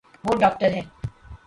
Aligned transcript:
وہ 0.25 0.33
داکٹر 0.41 0.69
ہے 0.75 0.81